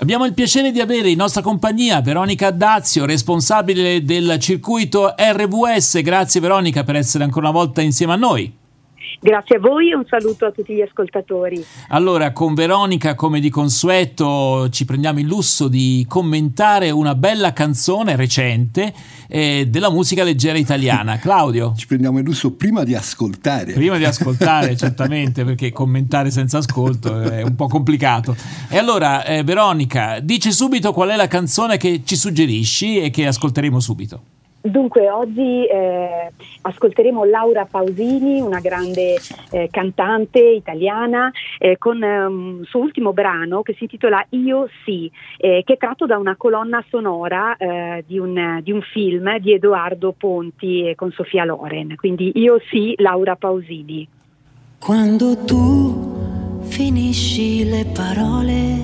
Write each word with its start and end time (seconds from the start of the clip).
Abbiamo 0.00 0.26
il 0.26 0.32
piacere 0.32 0.70
di 0.70 0.80
avere 0.80 1.10
in 1.10 1.16
nostra 1.16 1.42
compagnia 1.42 2.00
Veronica 2.00 2.52
Dazio, 2.52 3.04
responsabile 3.04 4.04
del 4.04 4.38
circuito 4.38 5.12
RVS. 5.16 6.02
Grazie 6.02 6.40
Veronica 6.40 6.84
per 6.84 6.94
essere 6.94 7.24
ancora 7.24 7.48
una 7.48 7.58
volta 7.58 7.82
insieme 7.82 8.12
a 8.12 8.16
noi. 8.16 8.57
Grazie 9.20 9.56
a 9.56 9.58
voi 9.58 9.90
e 9.90 9.96
un 9.96 10.04
saluto 10.08 10.46
a 10.46 10.50
tutti 10.50 10.74
gli 10.74 10.80
ascoltatori. 10.80 11.64
Allora, 11.88 12.32
con 12.32 12.54
Veronica, 12.54 13.14
come 13.14 13.40
di 13.40 13.50
consueto, 13.50 14.68
ci 14.70 14.84
prendiamo 14.84 15.18
il 15.18 15.26
lusso 15.26 15.68
di 15.68 16.04
commentare 16.08 16.90
una 16.90 17.14
bella 17.14 17.52
canzone 17.52 18.16
recente 18.16 18.92
eh, 19.28 19.66
della 19.68 19.90
musica 19.90 20.22
leggera 20.22 20.58
italiana. 20.58 21.18
Claudio. 21.20 21.74
Ci 21.76 21.86
prendiamo 21.86 22.18
il 22.18 22.24
lusso 22.24 22.52
prima 22.52 22.84
di 22.84 22.94
ascoltare. 22.94 23.72
Prima 23.72 23.96
di 23.96 24.04
ascoltare, 24.04 24.74
certamente, 24.78 25.44
perché 25.44 25.72
commentare 25.72 26.30
senza 26.30 26.58
ascolto 26.58 27.20
è 27.20 27.42
un 27.42 27.54
po' 27.54 27.66
complicato. 27.66 28.36
E 28.68 28.78
allora, 28.78 29.24
eh, 29.24 29.42
Veronica, 29.42 30.20
dici 30.20 30.52
subito 30.52 30.92
qual 30.92 31.10
è 31.10 31.16
la 31.16 31.28
canzone 31.28 31.76
che 31.76 32.02
ci 32.04 32.16
suggerisci 32.16 33.00
e 33.00 33.10
che 33.10 33.26
ascolteremo 33.26 33.80
subito. 33.80 34.22
Dunque, 34.68 35.10
oggi 35.10 35.66
eh, 35.66 36.30
ascolteremo 36.62 37.24
Laura 37.24 37.64
Pausini, 37.64 38.40
una 38.40 38.60
grande 38.60 39.16
eh, 39.50 39.68
cantante 39.70 40.40
italiana, 40.40 41.30
eh, 41.58 41.78
con 41.78 42.02
um, 42.02 42.58
il 42.60 42.66
suo 42.66 42.80
ultimo 42.80 43.12
brano 43.12 43.62
che 43.62 43.74
si 43.74 43.84
intitola 43.84 44.24
Io 44.30 44.68
sì, 44.84 45.10
eh, 45.38 45.62
che 45.64 45.74
è 45.74 45.76
tratto 45.76 46.06
da 46.06 46.18
una 46.18 46.36
colonna 46.36 46.84
sonora 46.88 47.56
eh, 47.56 48.04
di 48.06 48.18
un, 48.18 48.60
di, 48.62 48.72
un, 48.72 48.82
film 48.82 49.38
di 49.38 49.52
Edoardo 49.52 50.14
Ponti 50.16 50.92
con 50.96 51.12
Sofia 51.12 51.44
Loren. 51.44 51.94
Quindi 51.96 52.32
Io 52.34 52.60
sì, 52.68 52.94
Laura 52.98 53.36
Pausini. 53.36 54.06
Quando 54.78 55.44
tu 55.44 56.60
finisci 56.62 57.64
le 57.64 57.86
parole, 57.94 58.76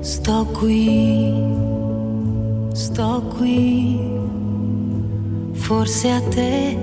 sto 0.00 0.46
qui, 0.52 1.32
sto 2.72 3.22
qui 3.36 4.25
Forse 5.66 6.08
a 6.12 6.20
te 6.20 6.78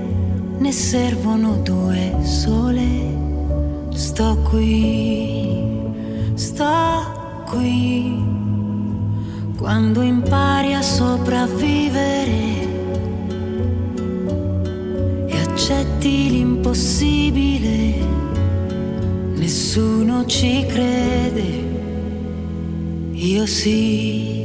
ne 0.58 0.72
servono 0.74 1.56
due 1.64 2.18
sole. 2.22 2.82
Sto 3.92 4.36
qui, 4.50 5.64
sto 6.34 7.46
qui. 7.46 8.22
Quando 9.58 10.02
impari 10.02 10.74
a 10.74 10.82
sopravvivere 10.82 12.68
e 15.28 15.38
accetti 15.48 16.30
l'impossibile, 16.32 18.06
nessuno 19.36 20.26
ci 20.26 20.66
crede. 20.66 21.72
Io 23.14 23.46
sì. 23.46 24.43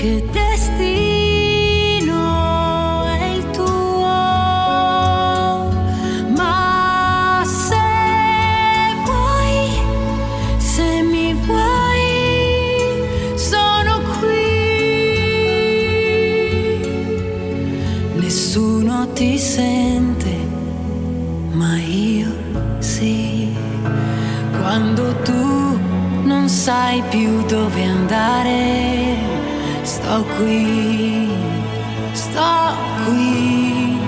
que 0.00 0.22
te 0.32 0.39
qui, 30.36 31.28
sto 32.12 32.74
qui, 33.04 33.98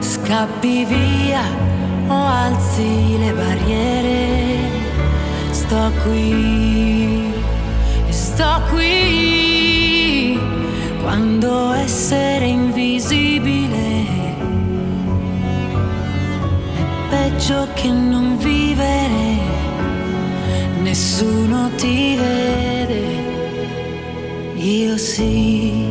scappi 0.00 0.84
via 0.84 1.42
o 2.08 2.14
alzi 2.14 3.18
le 3.18 3.32
barriere, 3.32 4.58
sto 5.50 5.90
qui, 6.02 7.32
sto 8.08 8.60
qui, 8.70 10.38
quando 11.02 11.72
essere 11.72 12.46
invisibile 12.46 14.29
peggio 17.40 17.66
che 17.72 17.88
non 17.88 18.36
vivere, 18.36 19.38
nessuno 20.82 21.70
ti 21.76 22.14
vede 22.14 23.28
io 24.56 24.98
sì. 24.98 25.88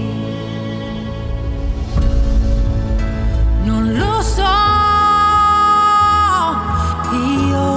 Non 3.64 3.98
lo 3.98 4.22
so, 4.22 4.44
io. 7.16 7.68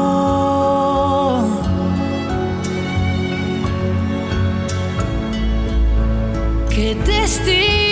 Che 6.68 6.96
destino. 7.04 7.91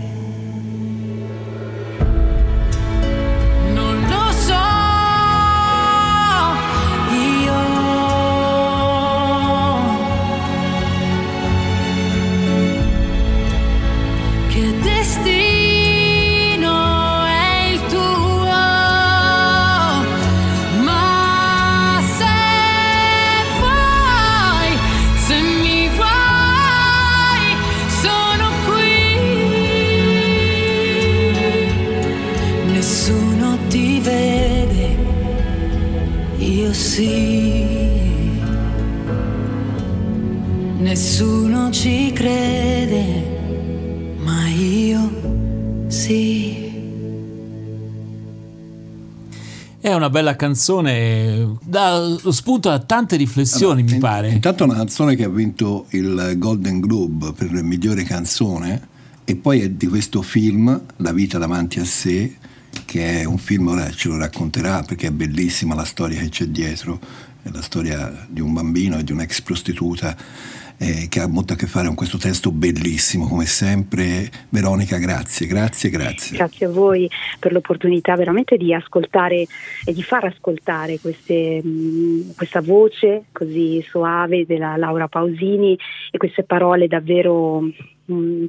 È 49.81 49.91
una 49.91 50.11
bella 50.11 50.35
canzone, 50.35 51.57
dà 51.63 51.97
lo 52.21 52.31
spunto 52.31 52.69
a 52.69 52.77
tante 52.77 53.15
riflessioni, 53.15 53.81
allora, 53.81 53.95
mi 53.95 53.99
pare. 53.99 54.29
Intanto 54.29 54.63
è 54.63 54.67
una 54.67 54.75
canzone 54.75 55.15
che 55.15 55.23
ha 55.23 55.29
vinto 55.29 55.87
il 55.89 56.35
Golden 56.37 56.79
Globe 56.79 57.33
per 57.33 57.51
la 57.51 57.63
migliore 57.63 58.03
canzone 58.03 58.89
e 59.25 59.35
poi 59.35 59.61
è 59.61 59.69
di 59.71 59.87
questo 59.87 60.21
film, 60.21 60.79
La 60.97 61.11
vita 61.11 61.39
davanti 61.39 61.79
a 61.79 61.85
sé, 61.85 62.35
che 62.85 63.21
è 63.21 63.23
un 63.23 63.39
film, 63.39 63.69
ora 63.69 63.89
ce 63.89 64.09
lo 64.09 64.17
racconterà 64.17 64.83
perché 64.83 65.07
è 65.07 65.11
bellissima 65.11 65.73
la 65.73 65.83
storia 65.83 66.19
che 66.19 66.29
c'è 66.29 66.45
dietro, 66.45 66.99
è 67.41 67.49
la 67.51 67.63
storia 67.63 68.27
di 68.29 68.39
un 68.39 68.53
bambino 68.53 68.99
e 68.99 69.03
di 69.03 69.11
un'ex 69.13 69.41
prostituta 69.41 70.15
eh, 70.81 71.07
che 71.09 71.19
ha 71.19 71.27
molto 71.27 71.53
a 71.53 71.55
che 71.55 71.67
fare 71.67 71.85
con 71.85 71.95
questo 71.95 72.17
testo 72.17 72.51
bellissimo, 72.51 73.27
come 73.27 73.45
sempre. 73.45 74.27
Veronica, 74.49 74.97
grazie, 74.97 75.45
grazie, 75.45 75.91
grazie. 75.91 76.37
Grazie 76.37 76.65
a 76.65 76.69
voi 76.69 77.07
per 77.39 77.51
l'opportunità 77.51 78.15
veramente 78.15 78.57
di 78.57 78.73
ascoltare 78.73 79.45
e 79.85 79.93
di 79.93 80.01
far 80.01 80.25
ascoltare 80.25 80.99
queste, 80.99 81.61
mh, 81.63 82.33
questa 82.35 82.61
voce 82.61 83.25
così 83.31 83.85
soave 83.87 84.47
della 84.47 84.75
Laura 84.75 85.07
Pausini 85.07 85.77
e 86.09 86.17
queste 86.17 86.43
parole 86.43 86.87
davvero 86.87 87.63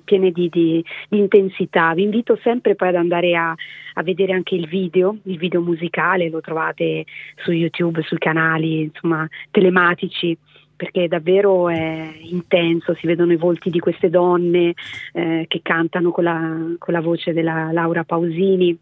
piene 0.03 0.31
di, 0.31 0.49
di, 0.49 0.83
di, 1.09 1.19
intensità. 1.19 1.93
Vi 1.93 2.03
invito 2.03 2.39
sempre 2.43 2.75
poi 2.75 2.89
ad 2.89 2.97
andare 2.97 3.37
a, 3.37 3.55
a, 3.95 4.03
vedere 4.03 4.33
anche 4.33 4.55
il 4.55 4.67
video, 4.67 5.19
il 5.25 5.37
video 5.37 5.61
musicale, 5.61 6.31
lo 6.31 6.41
trovate 6.41 7.05
su 7.45 7.53
YouTube, 7.53 8.03
sui 8.03 8.19
canali 8.19 8.85
insomma, 8.85 9.29
telematici 9.51 10.37
perché 10.75 11.09
davvero 11.09 11.69
è 11.69 12.13
intenso, 12.23 12.95
si 12.95 13.07
vedono 13.07 13.33
i 13.33 13.37
volti 13.37 13.71
di 13.71 13.79
queste 13.79 14.11
donne 14.11 14.75
eh, 15.13 15.45
che 15.49 15.61
cantano 15.63 16.11
con 16.11 16.25
la, 16.25 16.57
con 16.79 16.93
la 16.95 17.01
voce 17.01 17.33
della 17.33 17.71
Laura 17.73 18.05
Pausini 18.05 18.79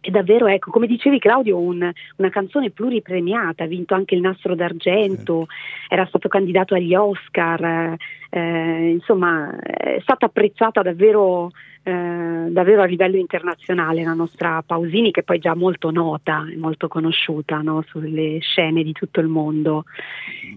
è 0.00 0.10
davvero, 0.10 0.46
ecco, 0.46 0.70
come 0.70 0.86
dicevi 0.86 1.18
Claudio, 1.18 1.58
un, 1.58 1.90
una 2.16 2.28
canzone 2.30 2.70
pluripremiata, 2.70 3.64
ha 3.64 3.66
vinto 3.66 3.94
anche 3.94 4.14
il 4.14 4.22
Nastro 4.22 4.54
d'Argento, 4.54 5.46
era 5.88 6.06
stato 6.06 6.28
candidato 6.28 6.74
agli 6.74 6.94
Oscar, 6.94 7.96
eh, 8.30 8.90
insomma 8.90 9.58
è 9.60 9.98
stata 10.00 10.26
apprezzata 10.26 10.80
davvero, 10.80 11.50
eh, 11.82 12.46
davvero, 12.48 12.80
a 12.80 12.86
livello 12.86 13.16
internazionale 13.16 14.02
la 14.02 14.14
nostra 14.14 14.62
Pausini, 14.64 15.10
che 15.10 15.22
poi 15.22 15.36
è 15.36 15.40
già 15.40 15.54
molto 15.54 15.90
nota 15.90 16.46
e 16.50 16.56
molto 16.56 16.88
conosciuta 16.88 17.60
no? 17.60 17.84
sulle 17.86 18.38
scene 18.40 18.82
di 18.82 18.92
tutto 18.92 19.20
il 19.20 19.28
mondo. 19.28 19.84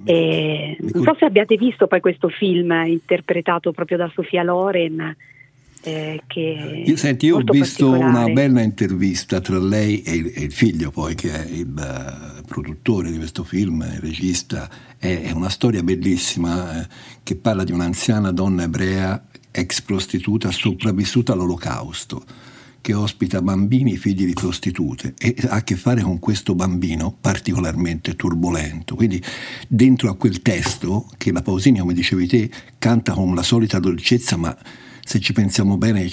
E, 0.06 0.78
non 0.80 1.04
so 1.04 1.16
se 1.20 1.26
abbiate 1.26 1.58
visto 1.58 1.88
poi 1.88 2.00
questo 2.00 2.30
film 2.30 2.72
interpretato 2.86 3.74
proprio 3.74 3.98
da 3.98 4.10
Sofia 4.14 4.44
Loren 4.44 5.16
eh, 5.84 6.22
che 6.28 6.84
io, 6.86 6.96
senti, 6.96 7.26
io 7.26 7.38
ho 7.38 7.44
visto 7.44 7.90
una 7.90 8.30
bella 8.30 8.62
intervista 8.62 9.42
tra 9.42 9.60
lei 9.60 10.02
e 10.02 10.16
il, 10.16 10.32
e 10.34 10.44
il 10.44 10.54
figlio 10.54 10.92
poi 10.92 11.14
che 11.14 11.34
è 11.34 11.46
il 11.46 11.68
uh, 11.68 12.42
produttore 12.46 13.12
di 13.12 13.18
questo 13.18 13.44
film, 13.44 13.82
il 13.82 14.00
regista, 14.00 14.70
è, 14.98 15.24
è 15.24 15.32
una 15.32 15.50
storia 15.50 15.84
bellissima 15.84 16.82
eh, 16.82 16.88
che 17.22 17.36
parla 17.36 17.66
di 17.66 17.74
un'anziana 17.74 18.32
donna 18.32 18.64
ebrea 18.64 19.26
ex 19.52 19.82
prostituta 19.82 20.52
sopravvissuta 20.52 21.34
all'olocausto 21.34 22.24
che 22.80 22.94
ospita 22.94 23.42
bambini 23.42 23.96
figli 23.96 24.26
di 24.26 24.34
prostitute 24.34 25.14
e 25.18 25.36
ha 25.48 25.56
a 25.56 25.64
che 25.64 25.76
fare 25.78 26.02
con 26.02 26.20
questo 26.20 26.54
bambino 26.54 27.16
particolarmente 27.20 28.16
turbolento. 28.16 28.96
Quindi 28.96 29.24
dentro 29.68 30.10
a 30.10 30.18
quel 30.18 30.42
testo 30.42 31.08
che 31.18 31.32
la 31.32 31.42
Pausini, 31.42 31.80
come 31.80 31.94
dicevi 31.94 32.28
te, 32.28 32.52
canta 32.78 33.14
con 33.14 33.34
la 33.36 33.44
solita 33.44 33.80
dolcezza 33.80 34.36
ma 34.36 34.58
se 35.04 35.20
ci 35.20 35.34
pensiamo 35.34 35.78
bene 35.78 36.10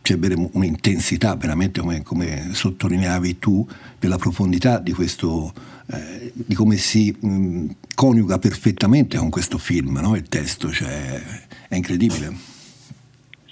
c'è 0.00 0.18
un'intensità 0.52 1.34
veramente 1.36 1.80
come, 1.80 2.02
come, 2.02 2.50
sottolineavi 2.52 3.38
tu 3.38 3.66
della 3.98 4.16
profondità 4.16 4.78
di 4.78 4.92
questo 4.92 5.52
eh, 5.90 6.32
di 6.34 6.54
come 6.54 6.76
si 6.76 7.14
mh, 7.18 7.66
coniuga 7.94 8.38
perfettamente 8.38 9.18
con 9.18 9.28
questo 9.28 9.58
film 9.58 9.98
no? 9.98 10.16
il 10.16 10.28
testo 10.28 10.72
cioè, 10.72 11.22
è 11.68 11.74
incredibile 11.74 12.57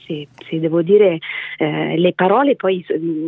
sì, 0.07 0.27
sì, 0.49 0.61
devo 0.61 0.83
dire, 0.83 1.19
eh, 1.59 1.99
le 1.99 2.13
parole 2.13 2.55
poi 2.55 2.85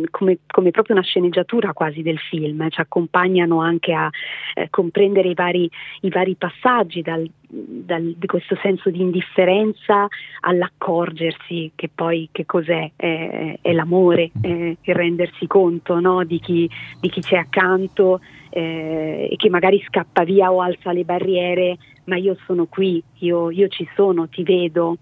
come, 0.09 0.39
come, 0.47 0.71
proprio 0.71 0.95
una 0.95 1.03
sceneggiatura 1.03 1.73
quasi 1.73 2.01
del 2.01 2.17
film, 2.17 2.61
eh, 2.61 2.69
ci 2.69 2.79
accompagnano 2.79 3.59
anche 3.59 3.93
a 3.93 4.09
eh, 4.55 4.69
comprendere 4.69 5.29
i 5.29 5.33
vari, 5.33 5.69
i 6.01 6.09
vari 6.09 6.35
passaggi 6.35 7.01
dal, 7.01 7.29
dal, 7.47 8.15
di 8.17 8.27
questo 8.27 8.57
senso 8.61 8.89
di 8.89 9.01
indifferenza 9.01 10.07
all'accorgersi 10.41 11.73
che 11.75 11.89
poi 11.93 12.29
che 12.31 12.45
cos'è, 12.45 12.91
è, 12.95 13.59
è 13.61 13.73
l'amore, 13.73 14.31
è 14.41 14.47
il 14.47 14.95
rendersi 14.95 15.45
conto 15.47 15.99
no? 15.99 16.23
di, 16.23 16.39
chi, 16.39 16.69
di, 16.99 17.09
chi, 17.09 17.19
c'è 17.19 17.35
accanto 17.35 18.21
eh, 18.51 19.27
e 19.29 19.35
che 19.35 19.49
magari 19.49 19.83
scappa 19.85 20.23
via 20.23 20.51
o 20.51 20.61
alza 20.61 20.93
le 20.93 21.03
barriere, 21.03 21.77
ma 22.05 22.15
io 22.15 22.37
sono 22.45 22.65
qui, 22.67 23.03
io, 23.19 23.51
io 23.51 23.67
ci 23.67 23.87
sono, 23.95 24.29
ti 24.29 24.43
vedo 24.43 24.97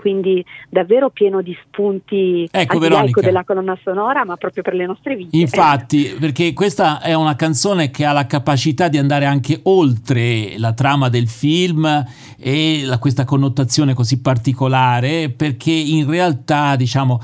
quindi 0.00 0.42
davvero 0.70 1.10
pieno 1.10 1.42
di 1.42 1.54
spunti 1.62 2.48
ecco, 2.50 2.78
Veronica. 2.78 3.20
della 3.20 3.44
colonna 3.44 3.78
sonora, 3.84 4.24
ma 4.24 4.36
proprio 4.36 4.62
per 4.62 4.72
le 4.72 4.86
nostre 4.86 5.14
vite. 5.14 5.36
Infatti, 5.36 6.16
perché 6.18 6.54
questa 6.54 7.02
è 7.02 7.12
una 7.12 7.36
canzone 7.36 7.90
che 7.90 8.06
ha 8.06 8.12
la 8.12 8.24
capacità 8.24 8.88
di 8.88 8.96
andare 8.96 9.26
anche 9.26 9.60
oltre 9.64 10.54
la 10.56 10.72
trama 10.72 11.10
del 11.10 11.28
film 11.28 12.02
e 12.38 12.80
la, 12.82 12.96
questa 12.96 13.26
connotazione 13.26 13.92
così 13.92 14.22
particolare, 14.22 15.28
perché 15.28 15.70
in 15.70 16.08
realtà, 16.08 16.76
diciamo, 16.76 17.20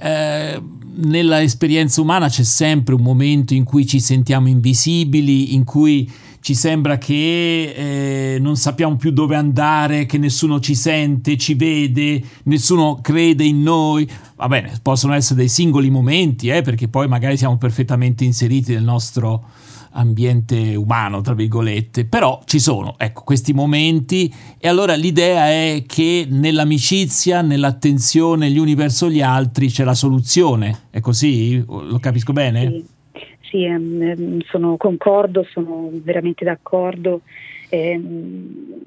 eh, 0.00 0.60
nella 0.96 1.42
esperienza 1.42 2.00
umana 2.00 2.28
c'è 2.28 2.42
sempre 2.42 2.94
un 2.94 3.02
momento 3.02 3.54
in 3.54 3.62
cui 3.62 3.86
ci 3.86 4.00
sentiamo 4.00 4.48
invisibili, 4.48 5.54
in 5.54 5.62
cui 5.62 6.10
ci 6.46 6.54
sembra 6.54 6.96
che 6.96 8.34
eh, 8.34 8.38
non 8.38 8.54
sappiamo 8.54 8.94
più 8.94 9.10
dove 9.10 9.34
andare, 9.34 10.06
che 10.06 10.16
nessuno 10.16 10.60
ci 10.60 10.76
sente, 10.76 11.36
ci 11.36 11.54
vede, 11.54 12.22
nessuno 12.44 13.00
crede 13.02 13.42
in 13.42 13.64
noi. 13.64 14.08
Va 14.36 14.46
bene, 14.46 14.78
possono 14.80 15.12
essere 15.14 15.40
dei 15.40 15.48
singoli 15.48 15.90
momenti, 15.90 16.46
eh, 16.46 16.62
perché 16.62 16.86
poi 16.86 17.08
magari 17.08 17.36
siamo 17.36 17.58
perfettamente 17.58 18.22
inseriti 18.22 18.74
nel 18.74 18.84
nostro 18.84 19.44
ambiente 19.94 20.76
umano, 20.76 21.20
tra 21.20 21.34
virgolette, 21.34 22.04
però 22.04 22.40
ci 22.44 22.60
sono, 22.60 22.94
ecco, 22.96 23.22
questi 23.24 23.52
momenti 23.52 24.32
e 24.56 24.68
allora 24.68 24.94
l'idea 24.94 25.48
è 25.48 25.82
che 25.84 26.28
nell'amicizia, 26.30 27.42
nell'attenzione 27.42 28.50
gli 28.52 28.58
uni 28.58 28.76
verso 28.76 29.10
gli 29.10 29.20
altri 29.20 29.68
c'è 29.68 29.82
la 29.82 29.94
soluzione, 29.94 30.82
è 30.90 31.00
così? 31.00 31.60
Lo 31.66 31.98
capisco 31.98 32.32
bene? 32.32 32.70
Sì 32.70 32.94
sì, 33.48 33.64
ehm, 33.64 34.40
sono 34.42 34.76
concordo, 34.76 35.44
sono 35.44 35.88
veramente 35.92 36.44
d'accordo 36.44 37.22
eh, 37.76 38.00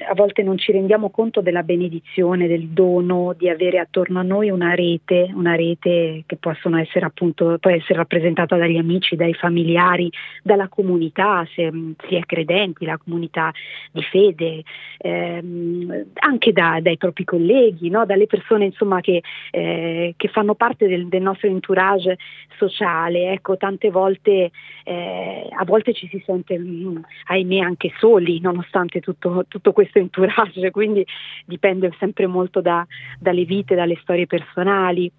a 0.10 0.14
volte 0.16 0.42
non 0.44 0.58
ci 0.58 0.72
rendiamo 0.72 1.10
conto 1.10 1.42
della 1.42 1.64
benedizione, 1.64 2.48
del 2.48 2.70
dono 2.70 3.34
di 3.38 3.50
avere 3.50 3.80
attorno 3.80 4.20
a 4.20 4.24
noi 4.24 4.50
una 4.50 4.74
rete, 4.74 5.30
una 5.34 5.56
rete 5.56 6.24
che 6.26 6.36
possono 6.38 6.78
essere 6.78 7.06
appunto, 7.06 7.58
può 7.60 7.70
essere 7.70 8.00
rappresentata 8.00 8.58
dagli 8.58 8.78
amici, 8.78 9.16
dai 9.16 9.34
familiari, 9.34 10.10
dalla 10.42 10.68
comunità, 10.68 11.48
se 11.54 11.72
si 12.08 12.16
è 12.16 12.22
credenti, 12.22 12.86
la 12.86 12.98
comunità 12.98 13.52
di 13.92 14.02
fede, 14.04 14.64
ehm, 14.98 16.06
anche 16.16 16.52
da, 16.52 16.80
dai 16.82 16.98
propri 16.98 17.24
colleghi, 17.24 17.90
no? 17.90 18.06
dalle 18.06 18.28
persone 18.28 18.66
insomma 18.66 19.02
che, 19.02 19.22
eh, 19.52 20.14
che 20.18 20.28
fanno 20.30 20.56
parte 20.56 20.88
del, 20.88 21.08
del, 21.08 21.22
nostro 21.22 21.48
entourage 21.48 22.18
sociale. 22.58 23.32
Ecco, 23.32 23.58
tante 23.58 23.90
volte, 23.92 24.52
eh, 24.84 25.48
a 25.52 25.66
volte 25.66 25.94
ci 25.94 26.08
si 26.08 26.22
sente, 26.26 26.58
mm, 26.58 26.98
ahimè, 27.28 27.60
anche 27.60 27.92
soli, 27.98 28.40
nonostante 28.40 28.79
nonostante 28.80 29.00
tutto, 29.00 29.46
tutto 29.48 29.72
questo 29.72 30.00
entourage, 30.00 30.72
quindi 30.72 31.06
dipende 31.46 31.92
sempre 32.00 32.28
molto 32.28 32.62
da, 32.62 32.86
dalle 33.20 33.44
vite, 33.44 33.76
dalle 33.76 33.98
storie 34.02 34.28
personali. 34.28 35.12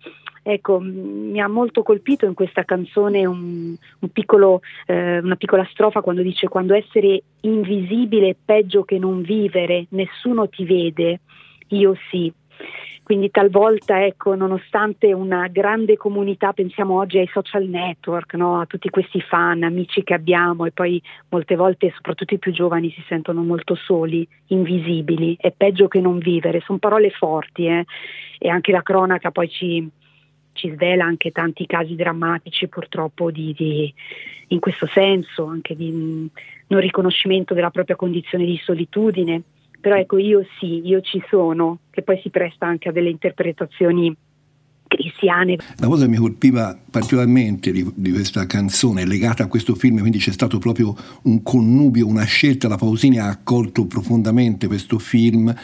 Ecco, 0.42 0.80
mi 0.80 1.38
ha 1.40 1.48
molto 1.48 1.82
colpito 1.82 2.24
in 2.24 2.32
questa 2.32 2.64
canzone 2.64 3.26
un, 3.26 3.76
un 3.98 4.08
piccolo, 4.10 4.62
eh, 4.86 5.18
una 5.18 5.36
piccola 5.36 5.66
strofa 5.70 6.00
quando 6.00 6.22
dice 6.22 6.48
quando 6.48 6.74
essere 6.74 7.22
invisibile 7.40 8.30
è 8.30 8.36
peggio 8.42 8.84
che 8.84 8.98
non 8.98 9.20
vivere, 9.20 9.86
nessuno 9.90 10.48
ti 10.48 10.64
vede, 10.64 11.20
io 11.68 11.94
sì. 12.10 12.32
Quindi 13.10 13.32
talvolta, 13.32 14.04
ecco, 14.04 14.36
nonostante 14.36 15.12
una 15.12 15.48
grande 15.48 15.96
comunità, 15.96 16.52
pensiamo 16.52 16.96
oggi 16.96 17.18
ai 17.18 17.28
social 17.32 17.64
network, 17.64 18.34
no? 18.34 18.60
a 18.60 18.66
tutti 18.66 18.88
questi 18.88 19.20
fan, 19.20 19.64
amici 19.64 20.04
che 20.04 20.14
abbiamo 20.14 20.64
e 20.64 20.70
poi 20.70 21.02
molte 21.30 21.56
volte, 21.56 21.90
soprattutto 21.92 22.34
i 22.34 22.38
più 22.38 22.52
giovani, 22.52 22.92
si 22.92 23.02
sentono 23.08 23.42
molto 23.42 23.74
soli, 23.74 24.24
invisibili, 24.48 25.36
è 25.40 25.50
peggio 25.50 25.88
che 25.88 26.00
non 26.00 26.18
vivere, 26.18 26.60
sono 26.60 26.78
parole 26.78 27.10
forti 27.10 27.66
eh? 27.66 27.84
e 28.38 28.48
anche 28.48 28.70
la 28.70 28.82
cronaca 28.82 29.32
poi 29.32 29.48
ci, 29.48 29.90
ci 30.52 30.70
svela 30.70 31.04
anche 31.04 31.32
tanti 31.32 31.66
casi 31.66 31.96
drammatici 31.96 32.68
purtroppo 32.68 33.32
di, 33.32 33.52
di, 33.56 33.92
in 34.48 34.60
questo 34.60 34.86
senso, 34.86 35.46
anche 35.46 35.74
di 35.74 36.30
non 36.68 36.80
riconoscimento 36.80 37.54
della 37.54 37.70
propria 37.70 37.96
condizione 37.96 38.44
di 38.44 38.56
solitudine 38.62 39.42
però 39.80 39.96
ecco 39.96 40.18
io 40.18 40.44
sì, 40.58 40.86
io 40.86 41.00
ci 41.00 41.22
sono, 41.28 41.78
che 41.90 42.02
poi 42.02 42.20
si 42.22 42.30
presta 42.30 42.66
anche 42.66 42.88
a 42.88 42.92
delle 42.92 43.10
interpretazioni 43.10 44.14
cristiane. 44.86 45.56
La 45.76 45.86
cosa 45.86 46.04
che 46.04 46.10
mi 46.10 46.16
colpiva 46.16 46.76
particolarmente 46.90 47.70
di, 47.70 47.88
di, 47.94 48.10
questa 48.10 48.46
canzone 48.46 49.06
legata 49.06 49.44
a 49.44 49.46
questo 49.46 49.74
film, 49.76 50.00
quindi 50.00 50.18
c'è 50.18 50.32
stato 50.32 50.58
proprio 50.58 50.94
un 51.22 51.42
connubio, 51.42 52.06
una 52.06 52.24
scelta, 52.24 52.66
la 52.66 52.76
Pausini 52.76 53.18
ha 53.18 53.28
accolto 53.28 53.86
profondamente 53.86 54.66
questo 54.66 54.98
film, 54.98 55.54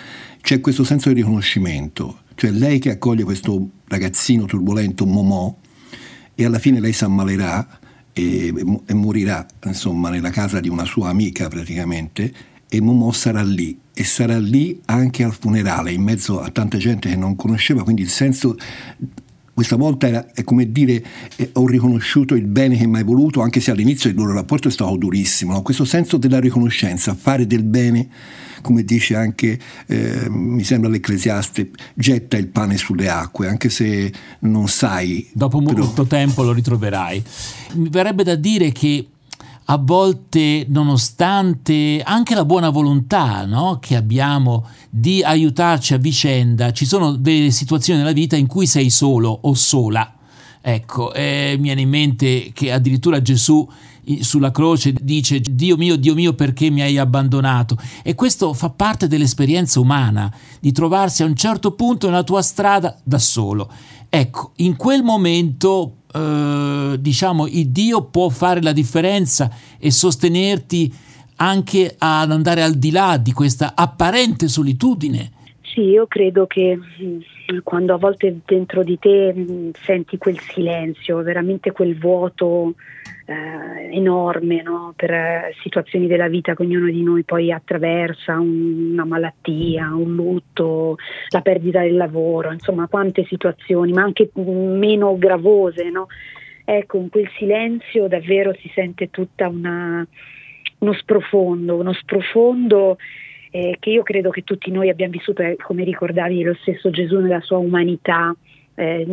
c'è 0.41 0.61
questo 0.61 0.85
senso 0.85 1.09
di 1.09 1.17
riconoscimento, 1.17 2.21
cioè 2.37 2.53
lei 2.53 2.79
che 2.79 2.91
accoglie 2.91 3.25
questo 3.25 3.69
ragazzino 3.89 4.45
turbolento, 4.45 5.05
Momò, 5.05 5.55
e 6.35 6.45
alla 6.45 6.61
fine 6.61 6.79
lei 6.79 6.93
si 6.93 7.03
ammalerà 7.03 7.81
e, 8.13 8.55
e 8.87 8.95
morirà 8.95 9.45
insomma 9.65 10.09
nella 10.09 10.31
casa 10.31 10.61
di 10.61 10.69
una 10.69 10.85
sua 10.85 11.09
amica 11.09 11.49
praticamente 11.49 12.33
e 12.69 12.81
Momo 12.81 13.13
sarà 13.13 13.43
lì 13.43 13.79
e 13.95 14.05
sarà 14.05 14.39
lì 14.39 14.81
anche 14.87 15.23
al 15.23 15.35
funerale 15.35 15.93
in 15.93 16.03
mezzo 16.03 16.41
a 16.41 16.51
tanta 16.51 16.79
gente 16.79 17.09
che 17.09 17.17
non 17.17 17.37
conosceva 17.37 17.83
quindi 17.83 18.03
il 18.03 18.09
senso 18.09 18.57
questa 19.55 19.77
volta 19.77 20.07
era, 20.07 20.27
è 20.35 20.45
come 20.45 20.71
dire 20.71 21.03
eh, 21.37 21.51
ho 21.55 21.67
riconosciuto 21.67 22.35
il 22.35 22.47
bene 22.47 22.77
che 22.77 22.87
mi 22.87 22.99
hai 22.99 23.05
voluto 23.05 23.41
anche 23.41 23.61
se 23.61 23.71
all'inizio 23.71 24.11
il 24.11 24.17
loro 24.17 24.35
rapporto 24.35 24.69
è 24.69 24.71
stato 24.71 24.97
durissimo 24.97 25.53
no? 25.53 25.63
questo 25.63 25.85
senso 25.85 26.19
della 26.19 26.41
riconoscenza 26.41 27.15
fare 27.15 27.47
del 27.47 27.65
bene 27.65 28.09
come 28.67 28.83
dice 28.83 29.15
anche, 29.15 29.57
eh, 29.87 30.29
mi 30.29 30.65
sembra 30.65 30.91
l'Ecclesiaste, 30.91 31.71
getta 31.95 32.37
il 32.37 32.49
pane 32.49 32.77
sulle 32.77 33.09
acque, 33.09 33.47
anche 33.47 33.69
se 33.69 34.13
non 34.41 34.67
sai. 34.67 35.31
Dopo 35.33 35.63
però... 35.63 35.85
molto 35.85 36.05
tempo 36.05 36.43
lo 36.43 36.53
ritroverai. 36.53 37.23
Mi 37.75 37.89
verrebbe 37.89 38.25
da 38.25 38.35
dire 38.35 38.73
che 38.73 39.07
a 39.69 39.79
volte, 39.79 40.65
nonostante 40.69 42.01
anche 42.05 42.35
la 42.35 42.45
buona 42.45 42.71
volontà 42.71 43.45
no, 43.47 43.79
che 43.81 43.97
abbiamo 43.97 44.67
di 44.89 45.23
aiutarci 45.23 45.95
a 45.95 45.99
vicenda, 45.99 46.73
ci 46.73 46.85
sono 46.85 47.13
delle 47.13 47.51
situazioni 47.51 47.99
nella 47.99 48.13
vita 48.13 48.37
in 48.37 48.47
cui 48.47 48.67
sei 48.67 48.91
solo 48.91 49.37
o 49.43 49.55
sola. 49.55 50.15
Ecco, 50.61 51.13
eh, 51.13 51.55
mi 51.57 51.65
viene 51.65 51.81
in 51.81 51.89
mente 51.89 52.51
che 52.53 52.73
addirittura 52.73 53.23
Gesù 53.23 53.69
sulla 54.21 54.53
croce 54.53 54.95
dice 55.01 55.41
Dio 55.41 55.77
mio, 55.77 55.97
Dio 55.97 56.15
mio 56.15 56.35
perché 56.35 56.71
mi 56.71 56.81
hai 56.81 56.97
abbandonato 56.97 57.77
e 58.05 58.15
questo 58.15 58.53
fa 58.53 58.71
parte 58.71 59.09
dell'esperienza 59.09 59.81
umana 59.81 60.33
di 60.61 60.71
trovarsi 60.71 61.23
a 61.23 61.27
un 61.27 61.35
certo 61.35 61.73
punto 61.73 62.07
nella 62.07 62.23
tua 62.23 62.43
strada 62.43 62.97
da 63.03 63.19
solo. 63.19 63.69
Ecco, 64.09 64.53
in 64.57 64.77
quel 64.77 65.03
momento 65.03 66.03
eh, 66.17 66.97
diciamo 66.99 67.47
il 67.47 67.69
Dio 67.69 68.05
può 68.05 68.29
fare 68.29 68.63
la 68.63 68.73
differenza 68.73 69.51
e 69.79 69.91
sostenerti 69.91 70.93
anche 71.37 71.95
ad 71.99 72.33
andare 72.33 72.63
al 72.63 72.75
di 72.75 72.91
là 72.91 73.19
di 73.19 73.33
questa 73.33 73.73
apparente 73.75 74.49
solitudine. 74.49 75.31
Sì, 75.77 75.83
io 75.83 76.07
credo 76.07 76.47
che 76.47 76.75
mm, 76.75 77.59
quando 77.63 77.93
a 77.93 77.99
volte 77.99 78.39
dentro 78.47 78.83
di 78.83 78.99
te 78.99 79.35
mm, 79.37 79.73
senti 79.83 80.17
quel 80.17 80.41
silenzio, 80.41 81.21
veramente 81.21 81.71
quel 81.73 81.99
vuoto 81.99 82.73
eh, 83.27 83.95
enorme 83.95 84.63
no? 84.63 84.95
per 84.97 85.11
eh, 85.11 85.55
situazioni 85.61 86.07
della 86.07 86.29
vita 86.29 86.55
che 86.55 86.63
ognuno 86.63 86.87
di 86.87 87.03
noi 87.03 87.25
poi 87.25 87.53
attraversa, 87.53 88.41
un, 88.41 88.93
una 88.93 89.05
malattia, 89.05 89.95
un 89.95 90.15
lutto, 90.15 90.97
la 91.29 91.43
perdita 91.43 91.83
del 91.83 91.97
lavoro, 91.97 92.53
insomma 92.53 92.87
quante 92.87 93.27
situazioni, 93.27 93.93
ma 93.93 94.01
anche 94.01 94.31
meno 94.33 95.19
gravose. 95.19 95.91
No? 95.91 96.07
Ecco, 96.65 96.97
in 96.97 97.11
quel 97.11 97.29
silenzio 97.37 98.09
davvero 98.09 98.55
si 98.55 98.71
sente 98.73 99.11
tutta 99.11 99.47
una, 99.47 100.07
uno 100.79 100.93
sprofondo, 100.95 101.77
uno 101.77 101.93
sprofondo 101.93 102.97
eh, 103.51 103.77
che 103.79 103.91
io 103.91 104.03
credo 104.03 104.31
che 104.31 104.43
tutti 104.43 104.71
noi 104.71 104.89
abbiamo 104.89 105.13
vissuto, 105.13 105.43
eh, 105.43 105.57
come 105.57 105.85
ricordavi, 105.85 106.43
lo 106.43 106.55
stesso 106.61 106.91
Gesù 106.91 107.19
nella 107.19 107.41
sua 107.41 107.59
umanità 107.59 108.35
eh, 108.77 109.07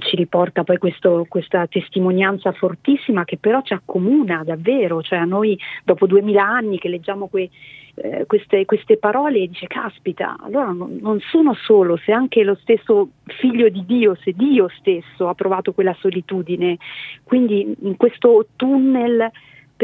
ci 0.00 0.16
riporta 0.16 0.62
poi 0.62 0.78
questo, 0.78 1.26
questa 1.28 1.66
testimonianza 1.66 2.52
fortissima 2.52 3.24
che 3.24 3.36
però 3.38 3.60
ci 3.62 3.72
accomuna 3.72 4.42
davvero, 4.44 5.02
cioè 5.02 5.18
a 5.18 5.24
noi 5.24 5.58
dopo 5.84 6.06
duemila 6.06 6.46
anni 6.46 6.78
che 6.78 6.88
leggiamo 6.88 7.26
que, 7.26 7.50
eh, 7.96 8.24
queste, 8.26 8.64
queste, 8.64 8.96
parole 8.96 9.46
dice 9.48 9.66
caspita, 9.66 10.36
allora 10.40 10.70
non 10.72 11.18
sono 11.28 11.54
solo, 11.54 11.96
se 11.96 12.12
anche 12.12 12.44
lo 12.44 12.56
stesso 12.60 13.08
figlio 13.24 13.68
di 13.68 13.84
Dio, 13.84 14.14
se 14.22 14.32
Dio 14.32 14.68
stesso 14.78 15.28
ha 15.28 15.34
provato 15.34 15.72
quella 15.72 15.96
solitudine, 15.98 16.78
quindi 17.24 17.74
in 17.80 17.96
questo 17.96 18.46
tunnel 18.54 19.30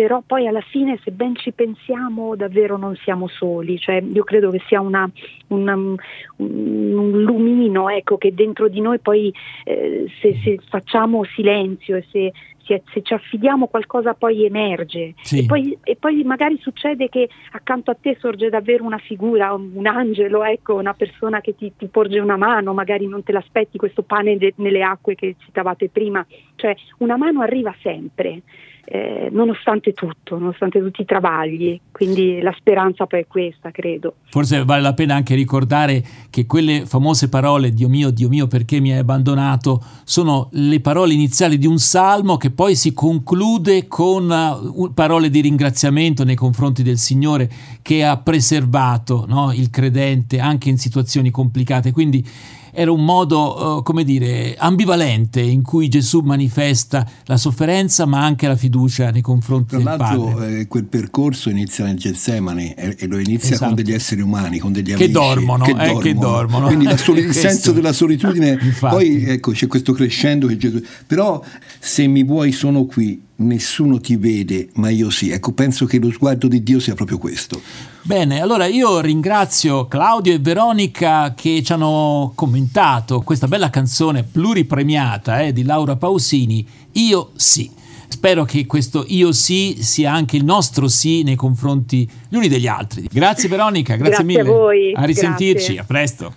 però 0.01 0.23
poi 0.27 0.47
alla 0.47 0.63
fine 0.63 0.99
se 1.05 1.11
ben 1.11 1.37
ci 1.37 1.53
pensiamo 1.53 2.35
davvero 2.35 2.79
non 2.79 2.97
siamo 2.97 3.29
soli, 3.29 3.79
cioè, 3.79 4.03
io 4.03 4.25
credo 4.25 4.51
che 4.51 4.63
sia 4.67 4.81
una, 4.81 5.07
una, 5.49 5.75
un, 5.75 5.97
un, 6.37 7.21
lumino 7.21 7.91
ecco, 7.91 8.17
che 8.17 8.33
dentro 8.33 8.69
di 8.69 8.81
noi 8.81 8.99
poi 8.99 9.31
eh, 9.65 10.07
se, 10.23 10.41
se, 10.43 10.59
facciamo 10.71 11.23
silenzio 11.25 11.97
e 11.97 12.07
se, 12.11 12.33
se, 12.65 12.83
se, 12.91 13.03
ci 13.03 13.13
affidiamo 13.13 13.67
qualcosa 13.67 14.15
poi 14.15 14.47
emerge. 14.47 15.13
Sì. 15.21 15.41
e, 15.41 15.45
poi, 15.45 15.77
e, 15.83 15.97
poi, 15.97 16.25
magari 16.25 16.59
succede 16.63 17.11
che 17.11 17.29
accanto 17.53 17.91
a 17.91 17.97
te 18.01 18.17
sorge 18.19 18.49
davvero 18.49 18.85
una 18.85 18.97
figura, 18.97 19.53
un, 19.53 19.73
un 19.75 19.87
angelo, 19.87 20.43
ecco, 20.45 20.77
una 20.77 20.95
persona 20.95 21.43
che 21.43 21.55
ti, 21.55 21.75
ti, 21.77 21.89
porge 21.89 22.21
una 22.21 22.39
mano, 22.39 22.73
magari 22.73 23.07
non 23.07 23.23
te 23.23 23.33
l'aspetti 23.33 23.77
questo 23.77 24.01
pane 24.01 24.39
de, 24.39 24.55
nelle 24.57 24.83
acque 24.83 25.15
che 25.15 25.37
citavate 25.45 25.91
prima, 25.91 26.25
cioè 26.57 26.75
una 27.01 27.19
mano 27.19 27.43
arriva 27.43 27.75
sempre 27.83 28.41
eh, 28.85 29.29
nonostante 29.31 29.93
tutto, 29.93 30.39
nonostante 30.39 30.81
tutti 30.81 31.03
i 31.03 31.05
travagli. 31.05 31.81
Quindi 31.93 32.41
la 32.41 32.55
speranza 32.57 33.07
poi 33.07 33.21
è 33.21 33.27
questa, 33.27 33.71
credo. 33.71 34.15
Forse 34.31 34.65
vale 34.65 34.83
la 34.83 34.95
pena 34.95 35.15
anche 35.15 35.35
ricordare 35.35 36.03
che 36.31 36.47
quelle 36.47 36.87
famose 36.87 37.29
parole 37.29 37.73
Dio 37.73 37.89
mio, 37.89 38.11
Dio 38.11 38.29
mio, 38.29 38.47
perché 38.47 38.81
mi 38.81 38.93
hai 38.93 38.99
abbandonato, 38.99 39.83
sono 40.05 40.49
le 40.53 40.81
parole 40.81 41.13
iniziali 41.13 41.59
di 41.59 41.67
un 41.67 41.79
salmo 41.79 42.37
che 42.37 42.51
poi 42.51 42.75
si 42.75 42.93
conclude 42.93 43.87
con 43.87 44.29
uh, 44.29 44.93
parole 44.93 45.31
di 45.31 45.41
ringraziamento 45.41 46.25
nei 46.25 46.37
confronti 46.37 46.83
del 46.83 46.99
Signore 46.99 47.49
che 47.83 48.05
ha 48.05 48.17
preservato 48.17 49.25
no, 49.29 49.53
il 49.53 49.71
credente 49.71 50.41
anche 50.41 50.69
in 50.69 50.79
situazioni 50.79 51.31
complicate. 51.31 51.93
Quindi 51.93 52.25
era 52.73 52.93
un 52.93 53.05
modo, 53.05 53.77
uh, 53.77 53.83
come 53.83 54.05
dire, 54.05 54.57
ambivalente 54.59 55.41
in 55.41 55.63
cui 55.63 55.89
Gesù 55.89 56.21
manifesta 56.21 57.07
la 57.25 57.37
sofferenza 57.37 58.07
ma 58.07 58.25
anche 58.25 58.47
la 58.47 58.57
fiducia 58.57 59.11
nei 59.11 59.23
confronti 59.23 59.77
Tra 59.81 59.97
del 59.97 59.99
Padre. 59.99 60.61
Eh, 60.61 60.67
quel 60.67 60.85
percorso 60.85 61.51
inizia 61.51 61.85
nel 61.85 61.97
Getsemani 61.97 62.75
e, 62.75 62.97
e 62.99 63.07
lo 63.07 63.19
inizia 63.19 63.55
esatto. 63.55 63.75
con 63.75 63.83
degli 63.83 63.93
esseri 63.93 64.21
umani, 64.21 64.59
con 64.59 64.73
degli 64.73 64.93
amici. 64.93 65.07
Che 65.07 65.13
dormono, 65.13 65.65
che, 65.65 65.71
eh, 65.71 65.75
dormono. 65.75 65.99
che 65.99 66.15
dormono. 66.15 66.67
Quindi 66.67 66.99
soli- 66.99 67.23
il 67.25 67.35
senso 67.35 67.73
della 67.73 67.93
solitudine, 67.93 68.59
poi 68.79 69.25
ecco 69.25 69.53
c'è 69.53 69.67
questo 69.67 69.93
crescendo 69.93 70.47
che 70.47 70.57
Gesù... 70.57 70.83
Però 71.07 71.43
se 71.79 72.07
mi 72.07 72.25
vuoi 72.25 72.53
sono 72.53 72.85
qui, 72.85 73.29
nessuno 73.41 74.01
ti 74.01 74.17
vede, 74.17 74.69
ma 74.75 74.89
io 74.89 75.11
sì. 75.11 75.31
Ecco, 75.31 75.53
penso 75.53 75.85
che 75.85 75.99
lo 75.99 76.11
sguardo 76.11 76.49
di 76.49 76.63
Dio 76.63 76.81
sia 76.81 76.95
proprio 76.95 77.19
questo. 77.19 77.61
Bene, 78.03 78.41
allora 78.41 78.67
io 78.67 79.01
ringrazio 79.01 79.87
Claudio 79.87 80.33
e 80.33 80.39
Veronica 80.39 81.35
che 81.35 81.63
ci 81.63 81.73
hanno 81.73 82.33
commentato 82.35 83.21
questa 83.21 83.47
bella 83.47 83.71
canzone 83.71 84.23
pluripremiata 84.23 85.41
eh, 85.41 85.53
di 85.53 85.65
Laura 85.65 85.97
Pausini, 85.97 86.67
Io 86.93 87.31
sì. 87.37 87.79
Spero 88.13 88.45
che 88.45 88.67
questo 88.67 89.05
io 89.07 89.31
sì 89.31 89.79
sia 89.81 90.13
anche 90.13 90.37
il 90.37 90.45
nostro 90.45 90.89
sì 90.89 91.23
nei 91.23 91.37
confronti 91.37 92.11
gli 92.29 92.35
uni 92.35 92.49
degli 92.49 92.67
altri. 92.67 93.09
Grazie 93.11 93.49
Veronica, 93.49 93.95
grazie, 93.95 94.25
grazie 94.25 94.25
mille. 94.25 94.41
A 94.41 94.45
voi. 94.45 94.93
A 94.95 95.05
risentirci, 95.05 95.75
grazie. 95.75 95.79
a 95.79 95.85
presto. 95.85 96.35